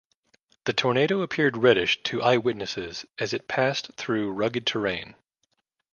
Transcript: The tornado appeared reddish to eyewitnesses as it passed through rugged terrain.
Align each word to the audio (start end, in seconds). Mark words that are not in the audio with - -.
The 0.65 0.73
tornado 0.73 1.21
appeared 1.21 1.57
reddish 1.57 2.01
to 2.05 2.23
eyewitnesses 2.23 3.05
as 3.19 3.33
it 3.33 3.47
passed 3.47 3.93
through 3.97 4.31
rugged 4.31 4.65
terrain. 4.65 5.13